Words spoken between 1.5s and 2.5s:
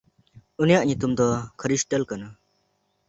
ᱠᱷᱨᱭᱥᱴᱟᱞ ᱠᱟᱱᱟ᱾